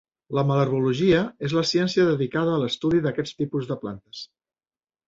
[0.35, 1.19] La malherbologia
[1.49, 4.27] és la ciència dedicada a l'estudi d'aquest tipus de plantes.